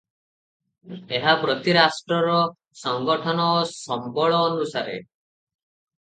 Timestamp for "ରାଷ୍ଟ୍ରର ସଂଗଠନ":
1.77-3.45